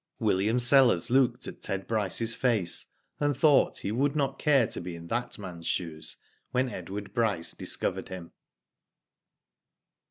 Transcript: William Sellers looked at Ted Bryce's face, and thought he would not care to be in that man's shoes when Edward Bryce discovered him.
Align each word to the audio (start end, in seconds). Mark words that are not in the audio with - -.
William 0.17 0.59
Sellers 0.59 1.11
looked 1.11 1.47
at 1.47 1.61
Ted 1.61 1.85
Bryce's 1.85 2.35
face, 2.35 2.87
and 3.19 3.37
thought 3.37 3.77
he 3.81 3.91
would 3.91 4.15
not 4.15 4.39
care 4.39 4.65
to 4.65 4.81
be 4.81 4.95
in 4.95 5.05
that 5.09 5.37
man's 5.37 5.67
shoes 5.67 6.17
when 6.49 6.69
Edward 6.69 7.13
Bryce 7.13 7.51
discovered 7.53 8.09
him. 8.09 8.31